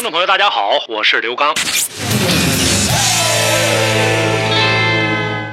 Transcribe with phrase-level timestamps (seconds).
[0.00, 1.54] 听众朋友，大家好，我是刘刚。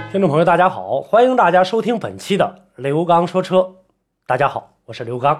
[0.09, 3.75] 听众朋友，大家好，欢迎大家收听本期的刘刚说车。
[4.25, 5.37] 大家好，我是刘刚，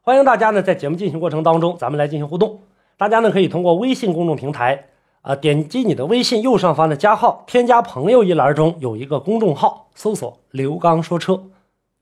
[0.00, 2.62] 欢迎大家呢在节目进行过程当中，咱们来进行互动。
[2.96, 4.86] 大家呢可以通过微信公众平台
[5.22, 11.40] 啊，点击你的微信右上方的加号，添加朋友一栏中有一个公众号，搜索“刘刚说车”，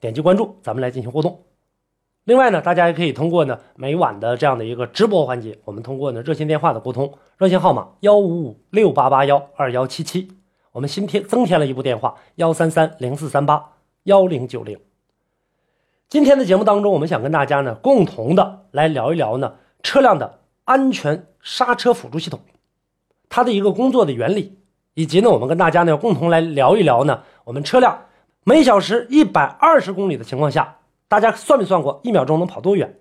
[0.01, 1.43] 点击关注，咱们来进行互动。
[2.29, 10.29] 另外呢，大家也可以通过呢每晚的这样的一个直播环节，我们通过呢热线电话的沟通，热线号码幺五五六八八幺二幺七七，
[10.73, 14.79] 我们新添增添了一部电话幺三三零四三八幺零九零。
[16.11, 22.41] 今天的节目当中，我们想跟大家呢共同的来聊一聊呢车辆的安全刹车辅助系统，
[23.31, 24.59] 它的一个工作的原理，
[24.93, 28.03] 以及呢我们跟大家呢共同来聊一聊呢我们车辆
[28.45, 30.75] 每小时一百二十公里的情况下。
[31.09, 33.01] 大家算没算过一秒钟能跑多远，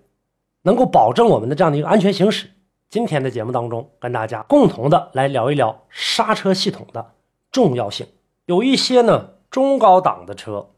[0.62, 2.48] 能够保证我们的这样的一个安全行驶？
[2.88, 7.12] 今天的节目当中，跟大家共同的来聊一聊刹车系统的
[7.52, 8.06] 重要性。
[8.46, 10.70] 有一些呢中高档的车，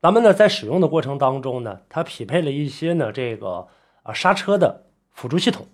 [0.00, 3.66] 咱们呢在使用的过程当中呢，它匹配了一些呢这个
[4.04, 5.66] 啊刹车的辅助系统。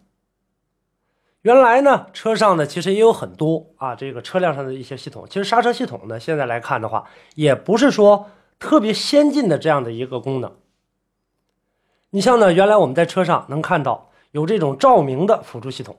[1.43, 8.31] 原来呢车上呢其实也有很多啊这个车辆上的一些系统，其实刹车系统呢现在来看的话，也不是说。
[8.59, 10.57] 特别先进的这样的一个功能，
[12.11, 15.99] 你像呢，原来我们在车上能看到有这种照明的辅助系统，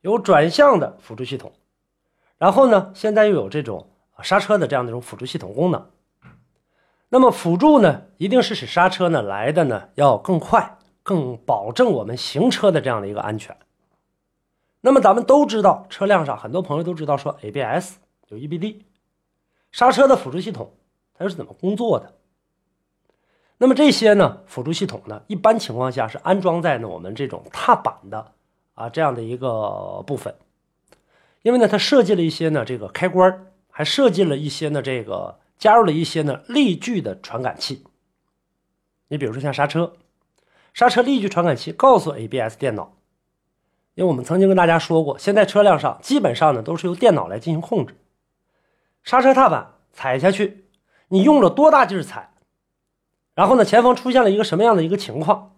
[0.00, 1.52] 有转向的辅助系统，
[2.38, 3.90] 然后呢，现在又有这种
[4.22, 5.90] 刹车的这样的一种辅助系统功能。
[7.10, 13.56] 那么辅助呢，一定是使刹车呢来的呢要更快，更保证我们行车的这样的一个安全。
[14.80, 17.96] 那么咱们都知道，车辆上很多朋友都知道说 ABS
[18.28, 18.82] 有 EBD，
[19.72, 20.72] 刹车的辅助系统。
[21.18, 22.14] 它是怎么工作的？
[23.60, 28.32] 那么这些呢辅助系统呢，一般情况下是安装在呢我们这种踏板的
[28.74, 30.32] 啊这样的一个部分，
[31.42, 37.84] 因为呢它设计了一些呢这个开关，还设计了一些呢这个加入了一些呢力矩的传感器。
[39.08, 39.94] 你比如说像刹车，
[40.72, 42.92] 刹车力矩传感器告诉 ABS 电脑，
[43.96, 47.96] 因为我们曾经跟大家说过，现在车辆上基本上呢都是由电脑来进行控制，
[49.02, 50.67] 刹车踏板踩下去。
[51.08, 52.32] 你用了多大劲儿踩，
[53.34, 55.56] 然后呢，前方出现了一个什么样的一个情况？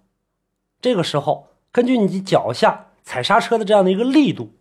[0.81, 4.53] 这个时候，根据你脚下踩刹车的这样的一个力度，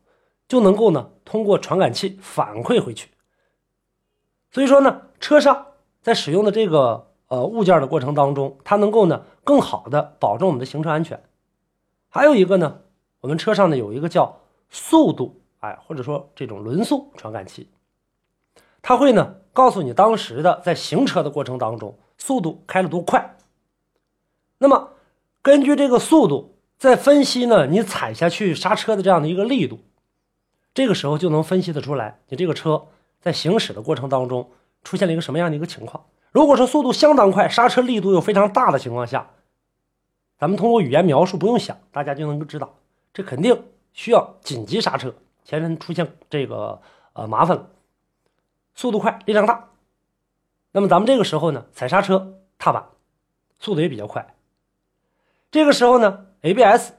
[0.48, 3.12] 就能够呢通过传感器反馈回去。
[4.52, 5.68] 所以说呢，车上
[6.02, 11.22] 在使用的这个呃物件的过程当中，它能够呢更好的保证我们的行车安全。
[12.10, 12.82] 还有一个呢，
[13.22, 14.40] 我们车上呢有一个叫
[14.70, 17.70] 速度哎，或者说这种轮速传感器，
[18.82, 19.36] 它会呢。
[19.60, 23.36] 告诉你当时的在行车的过程当中，速度开了多快。
[24.58, 24.92] 那么
[25.42, 29.80] 根据这个速度，再分析呢，你踩下去刹车的这样的一个力度，
[30.74, 32.88] 这个时候就能分析得出来，你这个车
[33.20, 34.50] 在行驶的过程当中
[34.86, 36.06] 出现了一个什么样的一个情况。
[36.32, 39.30] 如果说速度相当快，刹车力度又非常大的情况下，
[40.38, 42.78] 咱们通过语言描述不用想，大家就能够知道，
[43.14, 46.80] 这肯定需要紧急刹车，前面出现这个
[47.12, 47.68] 呃麻烦了。
[48.80, 49.72] 速度快，力量大，
[50.72, 52.86] 那么咱们这个时候呢，踩刹车踏板，
[53.60, 54.34] 速度也比较快。
[55.52, 56.92] 这个时候呢，ABS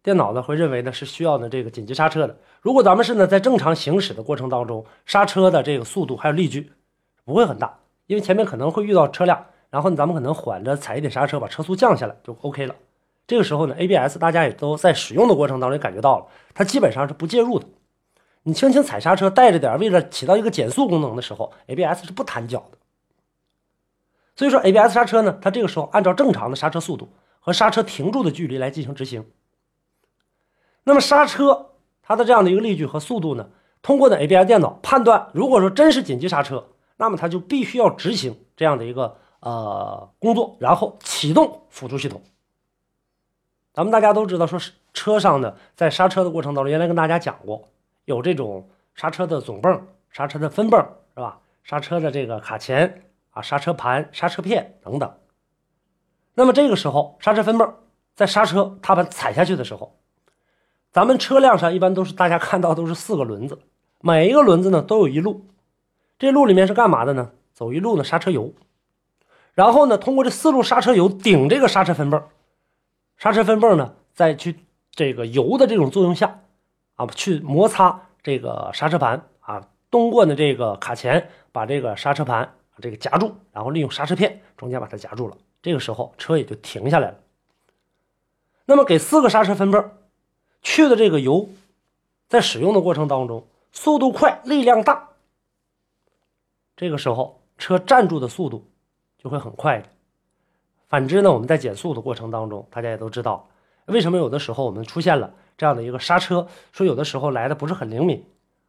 [0.00, 2.38] 电脑呢会认为呢是需要呢这个紧急刹车的。
[2.60, 6.70] 如果咱们是呢在正常行驶的过程当中，刹车的这个速度还有力矩
[7.24, 12.76] 不会很大，因为前面可能会遇到车辆，然后咱们可能缓着踩一点刹车，把车速降下来就 OK 了。
[13.26, 17.66] 这个时候呢，ABS 大家也都在使用的过程当中感觉到了，它基本上是不介入的。
[18.48, 22.78] 你轻轻踩刹车，带着点，为了起到一个减速功能的时候，ABS 是不弹脚的。
[24.34, 27.10] 所以说，ABS 刹车呢，它这个时候按照正常的刹车速度
[27.40, 29.26] 和刹车停住的距离来进行执行。
[30.84, 33.50] 那么刹车它的这样的一个力矩和速度呢，
[33.82, 42.22] 通过的 ABS 电脑判断，如果说真是紧急刹车，那么它就必须要执行这样的一个呃工作，然后启动辅助系统。
[43.74, 44.58] 咱们大家都知道，说
[44.94, 47.68] 车上呢，在刹车的过程当中，原来跟大家讲过。
[48.08, 50.80] 有这种刹车的总泵、刹车的分泵，
[51.14, 51.38] 是吧？
[51.62, 53.02] 刹车的这个卡钳
[53.32, 55.14] 啊、刹车盘、刹车片等等。
[56.32, 57.74] 那么这个时候，刹车分泵
[58.14, 59.94] 在刹车踏板踩下去的时候，
[60.90, 63.58] 咱们车辆上一般都是大家看到都是四个轮子，
[64.00, 65.46] 每一个轮子呢都有一路，
[66.18, 67.32] 这路里面是干嘛的呢？
[67.52, 68.54] 走一路呢刹车油，
[69.52, 72.22] 然后呢通过这四路刹车油顶这个刹车分泵，
[73.18, 74.60] 刹车分泵呢再去
[74.92, 76.40] 这个油的这种作用下，
[76.98, 87.18] 啊去摩擦这个刹车盘啊，通过呢这个卡钳把这个刹车盘这个夹住，然后利用刹车片中间把它夹住了，这个时候车也就停下来了。
[88.66, 89.92] 那么给四个刹车分泵
[90.60, 91.48] 去的这个油，
[92.28, 95.08] 在使用的过程当中，速度快，力量大。
[96.76, 98.64] 这个时候车站住的速度
[99.16, 99.88] 就会很快的。
[100.88, 103.48] 反之呢，我们在减速的过程当中，大家也都知道，
[103.88, 108.24] 为什么有的时候我们出现了这样的一个刹车，说有的时候来的不是很灵敏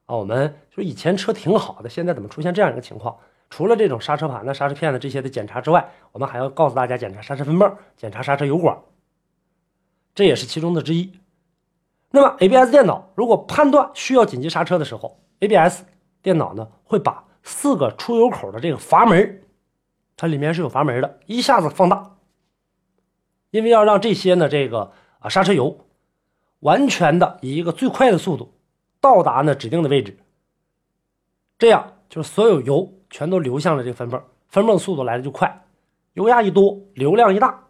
[0.05, 0.15] 啊？
[0.15, 3.15] 我们说以前车挺好的，现在怎么出现这样一个情况？
[3.49, 8.77] 除了这种刹车盘的、刹车片的这些的检查之外，我们还要告诉大家检查刹车分泵、检查刹车油管。
[10.13, 11.11] 这也是其中的之一。
[12.11, 15.83] 那么 ABS 电脑如果判断需要紧急刹车的时候，ABS
[16.21, 19.41] 电脑呢会把四个出油口的这个阀门，
[20.15, 22.17] 它里面是有阀门的，一下子放大，
[23.51, 25.85] 因为要让这些呢这个啊刹车油
[26.59, 28.53] 完全的以一个最快的速度
[28.99, 30.17] 到达呢指定的位置，
[31.57, 35.65] 这样就是所有油全都流向了这个分泵，分泵速度来的就快，
[36.13, 37.63] 油压一多，流量一大，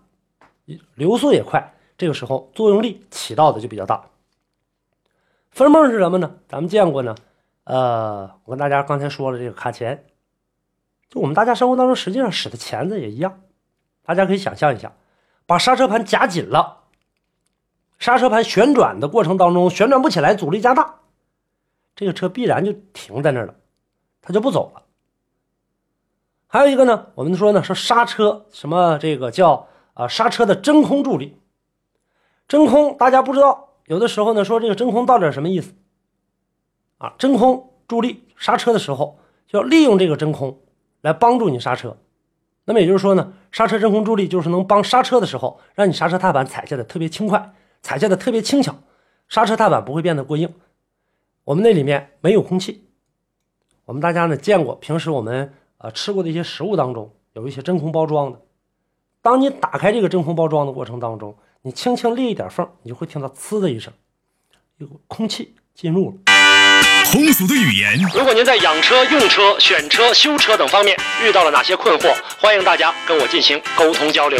[0.96, 1.76] 流速也快。
[1.98, 4.06] 这个时候作用力起到的就比较大。
[5.52, 6.38] 分泵是什么呢？
[6.48, 7.16] 咱们见过呢。
[7.66, 10.06] 呃，我跟大家刚才说了，这个卡钳，
[11.10, 13.42] 就我们大家生活当中实际上使的钳子也一样。
[14.04, 14.94] 大家可以想象一下，
[15.46, 16.79] 把刹车盘夹紧了，
[18.00, 20.96] 刹车盘旋转的过程当中旋转不起来，阻力加大，
[21.96, 23.54] 这个车必然就停在那儿了，
[24.22, 24.84] 它就不走了。
[26.48, 31.38] 还有一个呢，我们说呢，说刹车什么这个叫啊刹车的真空助力。
[32.48, 35.74] 真空，大家不知道，有的时候呢说这个真空到底什么意思？
[36.98, 40.60] 啊，真空助力刹车的时候，就要利用这个真空
[41.02, 41.98] 来帮助你刹车。
[42.66, 48.76] 那么也就是说呢，刹车真空助力就是能帮刹车的时候，让你刹车踏板踩下的特别轻快，踩下的特别轻巧，
[49.28, 50.54] 刹车踏板不会变得过硬。
[51.44, 52.90] 我们那里面没有空气。
[53.86, 58.40] 我们大家呢见过，平时我们呃吃过的一些食物当中有一些真空包装的，
[59.22, 61.36] 当你打开这个真空包装的过程当中。
[61.62, 63.92] 你轻轻裂一点缝，你就会听到“呲”的一声，
[64.78, 66.16] 有空气进入了。
[67.12, 68.00] 通俗的语言。
[68.14, 74.40] 如果您在养车、用车、选车、修车等方面遇到了哪些困惑，欢迎大家跟我进行沟通交流。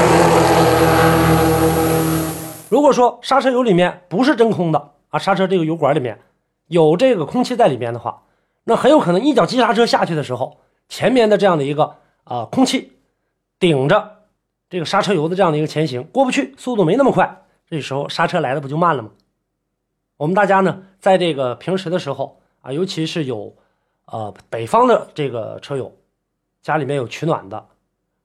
[2.71, 6.17] 如果说刹车油里面不是真空的啊，刹车这个油管里面
[6.67, 8.23] 有这个空气在里面的话。
[8.63, 10.57] 那很有可能一脚急刹车下去的时候，
[10.87, 12.93] 前面的这样的一个啊空气
[13.59, 14.19] 顶着
[14.69, 19.09] 这个刹车油的这样的一个前行过不去，速度没那么快，这时候刹车来的不就慢了吗？
[20.15, 23.53] 我们大家呢，在这个平时的时候啊，尤其是有
[24.05, 25.93] 呃北方的这个车友，
[26.61, 27.65] 家里面有取暖的，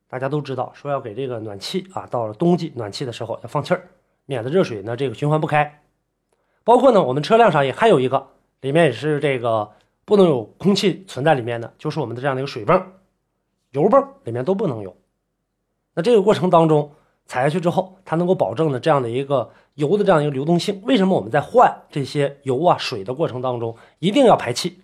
[0.08, 3.88] 大家都知道说要给这个暖气啊，到了冬季暖气的时候要放气儿，
[4.26, 5.82] 免得热水呢这个循环不开。
[6.62, 8.28] 包括呢，我们车辆上也还有一个，
[8.60, 9.72] 里面也是这个。
[10.08, 12.80] 不能有空气存在里面的，就是我们的这样的一个水泵、
[13.72, 14.96] 油泵里面都不能有。
[15.94, 16.92] 那这个过程当中
[17.24, 20.80] 踩下去之后，它能够保证的这样的一个油的这样一个流动性。
[20.84, 24.80] 为什么我们在换这些油啊水的过程当中一定要排气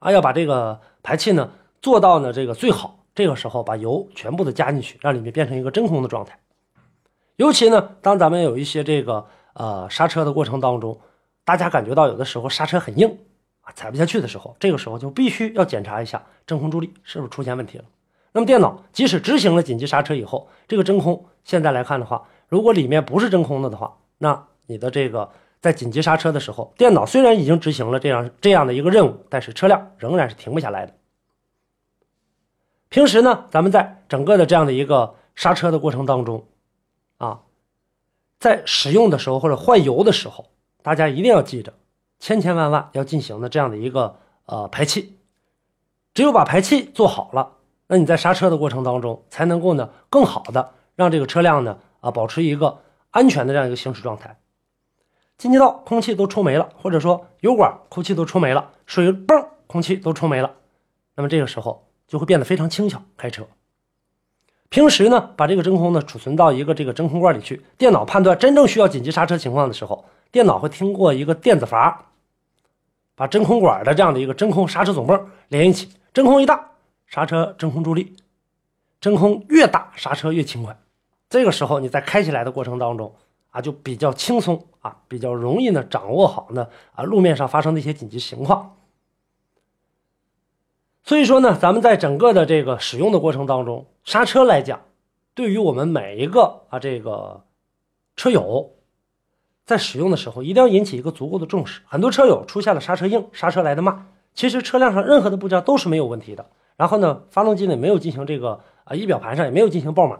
[0.00, 0.10] 啊？
[0.10, 2.98] 要把这个排气呢做到呢这个最好。
[3.14, 6.36] 这个时候把油全部的加进去，让里面变成一个真空的状态。
[7.36, 10.98] 尤其呢，当咱们有一些这个呃刹车的过程当中，
[11.44, 13.18] 大家感觉到有的时候刹车很硬。
[13.66, 17.84] 啊，踩不下去的时候，这个时候就必须要检查一下真空助力是不是出现问题了。
[18.32, 25.30] 那么电脑即使执行了紧急刹车以后，这个真空现在来看的话，如果里面不是真空的的话，那你的这个
[25.62, 30.92] 在紧急刹车的时候，电脑虽然已经执行了这样这样的一个任务，但是车辆仍然是停不下来的。
[32.90, 36.44] 平时呢，咱们在整个的这样的一个刹车的过程当中，
[38.38, 40.46] 在使用的时候或者换油的时候，
[40.82, 41.72] 大家一定要记着。
[42.20, 45.18] 千千万万要进行的这样的一个呃排气，
[46.14, 47.52] 只有把排气做好了，
[47.88, 54.38] 那你在刹车的过程当中才能够呢更好的让这个车辆呢啊保持一个安全的这样一个行驶状态。
[55.36, 60.54] 进气道空气都抽没了，或者说油管空气都抽没了，水泵空气都抽没了，
[61.16, 63.46] 那么这个时候就会变得非常轻巧开车。
[64.74, 72.06] 平时呢，把这个真空呢储存到一个这个真空罐里去，电脑判断真正需要紧急刹车情况的时候，电脑会通过一个电子阀，
[73.14, 76.72] 把真空管的这样的一个真空刹车总泵连一起，真空一大，
[77.06, 78.16] 刹车真空助力，
[79.00, 80.76] 真空越大刹车越轻快。
[81.30, 83.14] 这个时候你在开起来的过程当中
[83.50, 86.66] 啊，就比较轻松啊，比较容易呢掌握好呢
[86.96, 88.74] 啊路面上发生的一些紧急情况。
[91.04, 94.80] 所以说呢，咱们在整个的这个使用的过程当中，刹车来讲，
[95.34, 97.44] 对于我们每一个啊这个
[98.16, 98.70] 车友，
[99.66, 101.82] 在使用的时候一定要引起一个足够的重视。
[101.84, 106.46] 很多车友出现了刹车硬、刹车来的慢，其实车辆上任何的部件都是没有问题的。
[106.76, 110.18] 然后呢，发动机呢没有进行这个啊仪表盘上也没有进行爆码，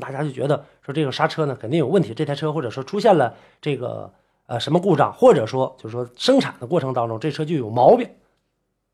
[0.00, 4.12] 大家就觉得说这个刹车呢肯定有问题，这台车或者说出现了这个
[4.46, 8.08] 呃什么故障，或者说就是说生产的过程当中这车就有毛病，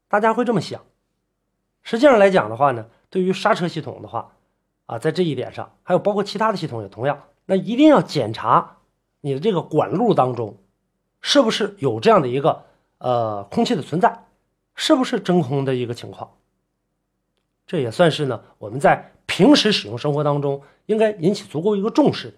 [0.08, 0.80] 大家会这么想。
[1.86, 4.32] 实际上来讲的话呢，对于刹车系统的话，
[4.86, 8.78] 啊，在这一点上，还有包括其他的系统也同样，那一定要检查
[9.20, 10.56] 你的这个管路当中，
[11.20, 12.64] 是不是有这样的一个
[12.98, 14.24] 呃空气的存在，
[14.74, 16.32] 是不是真空的一个情况。
[17.68, 22.34] 这也算是呢我们在平时使用生活当中应该引起足够一个重视，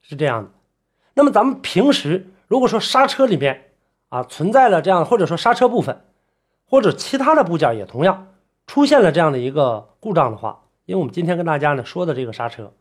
[0.00, 0.50] 是这样的。
[1.12, 3.72] 那么咱们平时如果说刹车里面
[4.08, 6.02] 啊存在了这样，或者说刹车部分。
[6.72, 8.28] 或者其他的部件也同样
[8.66, 12.72] 出现了这样的一个故障的话，因为我们今天跟大家呢说的这个刹车，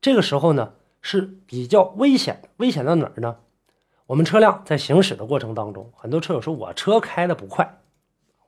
[0.00, 2.48] 这个时候呢是比较危险的。
[2.58, 3.38] 危险在哪儿呢？
[4.06, 7.80] 我们车辆在行驶的过程当中，很多车友说我车开的不快，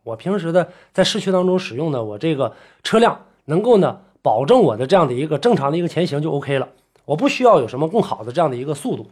[0.05, 2.55] 我平时的在市区当中使用的我这个
[2.85, 6.69] 车辆能够呢保证我的这样的一个正常的一个前行就 OK 了，
[7.07, 9.11] 我不需要有什么更好的这样的一个速度，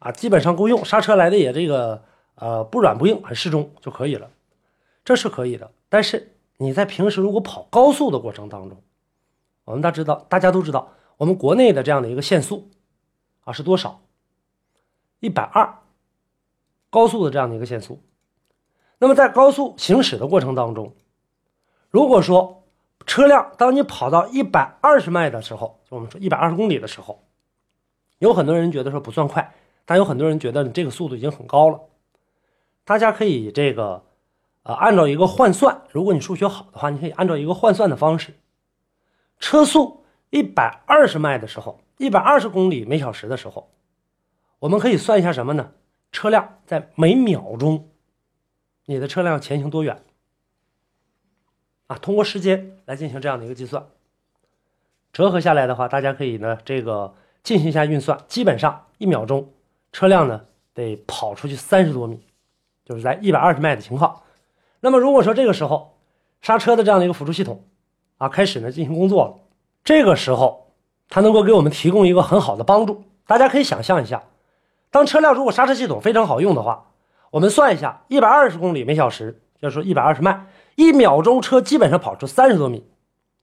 [0.00, 2.02] 啊，基本上够用，刹车来的也这个
[2.34, 4.28] 呃不软不硬，很适中就可以了。
[5.10, 8.80] 这是可以的，但是你在平时如果跑高速的过程当中，
[9.64, 12.70] 我们大知道，大家都知道，我们国内的这样的一个限速
[13.40, 14.02] 啊是多少？
[15.18, 15.80] 一百二，
[16.90, 18.00] 高速的这样的一个限速。
[18.98, 20.94] 那么在高速行驶的过程当中，
[21.88, 22.62] 如果说
[23.04, 27.24] 车辆当你跑到一百二十迈的时候，就我们说一百二十公里的时候，
[28.20, 29.52] 有很多人觉得说不算快，
[29.84, 31.80] 但有很多人觉得你这个速度已经很高了。
[32.84, 34.04] 大家可以这个。
[34.62, 38.34] 啊，按照一个换算，如果你数学好的话，你可以按照一个换算的方式，
[39.38, 43.70] 车速一百二十迈的时候，一百二十公里每小时的时候，
[44.58, 45.72] 我们可以算一下什么呢？
[46.12, 47.88] 车辆在每秒钟，
[48.84, 50.02] 你的车辆前行多远？
[51.86, 53.86] 啊，通过时间来进行这样的一个计算，
[55.12, 59.50] 折合下来的话，大家可以呢这个进行一下运算，基本上一秒钟
[59.90, 62.20] 车辆呢得跑出去三十多米，
[62.84, 64.22] 就是在一百二十迈的情况。
[64.80, 65.98] 那么，如果说这个时候
[66.40, 67.64] 刹车的这样的一个辅助系统
[68.18, 69.34] 啊开始呢进行工作了，
[69.84, 70.72] 这个时候
[71.08, 73.04] 它能够给我们提供一个很好的帮助。
[73.26, 74.22] 大家可以想象一下，
[74.90, 76.92] 当车辆如果刹车系统非常好用的话，
[77.30, 82.84] 我们算一下，一百二十公里每小时，就是说一百二十迈，一秒钟车基本上跑出三十多米，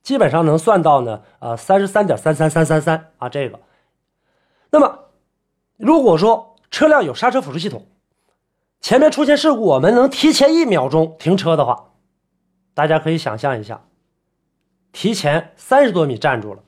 [0.02, 3.60] 基本上能算到呢呃三十三点三三三三三啊这个。
[4.72, 5.00] 那么，
[5.78, 7.86] 如果说车辆有刹车辅助系统，
[8.80, 11.92] 前面出现事故，我们能提前一秒钟停车的话，
[12.74, 13.82] 大家可以想象一下，
[14.92, 16.64] 提前三十多米站住了，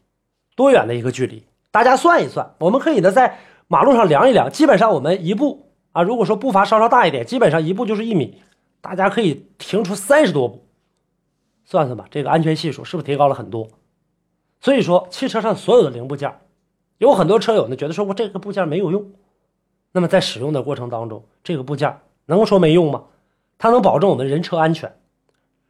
[0.56, 1.46] 多远的一个距离？
[1.72, 3.38] 大家算一算，我们可以呢在
[3.68, 8.42] 马路上量一量，基本上我们一步啊，如果说步伐稍稍大一点，基本上一步就是一米，
[8.82, 10.66] 大家可以停出三十多步，
[11.64, 13.70] 算算吧，这个安全系数是不是提高了很多？
[14.60, 16.40] 所以说，汽车上所有的零部件，
[16.98, 19.12] 有很多车友呢觉得说我这个部件没有用。
[19.92, 23.06] 那么在使用的过程当中，这个部件能说没用吗？
[23.58, 24.96] 它能保证我们人车安全。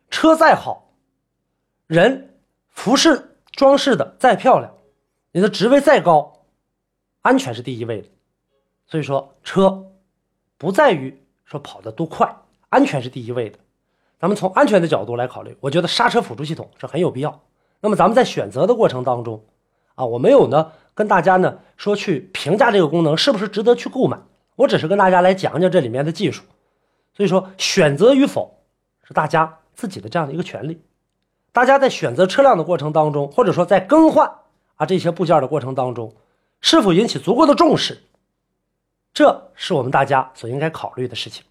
[0.09, 0.91] 车再好，
[1.88, 4.71] 人服饰装饰的再漂亮，
[5.31, 6.45] 你的职位再高，
[7.21, 8.07] 安全是第一位的。
[8.88, 9.85] 所以说，车
[10.57, 12.35] 不在于说跑得多快，
[12.69, 13.57] 安全是第一位的。
[14.19, 17.41] 咱们从安全的角度来考虑，我觉得刹车辅助系统是很有必要。
[17.79, 19.43] 那么咱们在选择的过程当中，
[19.95, 20.71] 啊，我没有呢。
[21.00, 24.20] 跟大家呢说去评价这个功能是不是值得去购买，
[24.58, 26.44] 我只是跟大家来讲讲这里面的技术，
[27.13, 28.60] 所以说选择与否
[29.08, 30.82] 是大家自己的这样的一个权利。
[31.53, 34.29] 大家在选择车辆的过程当中，或者说在更换
[34.75, 36.13] 啊这些部件的过程当中，
[36.60, 38.03] 是否引起足够的重视，
[39.13, 41.46] 这是我们大家所应该考虑的事情。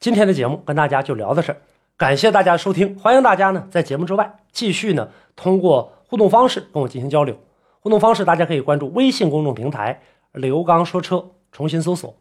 [0.00, 1.58] 今天的节目跟大家就聊到这儿，
[1.96, 7.38] 感谢大家收听，欢迎大家呢在节目之外继续呢通过互动方式跟我进行交流。
[7.84, 10.00] 互动方式，大家可以关注微信公众平台
[10.32, 12.16] “刘刚说车”，重新搜索。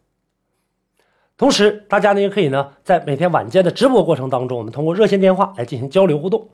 [1.38, 6.50] 同时，大家呢也可以呢在每天晚间的直播过程当中，我们通过热线电话来进行交流互动。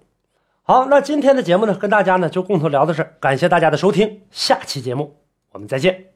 [0.61, 5.15] 好，那今天的节目呢，跟大家呢就共同聊到这，感谢大家的收听，下期节目
[5.53, 6.08] 我们再见。